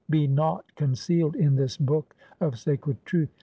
[0.09, 3.29] Be naught concealed in this book of sacred truth.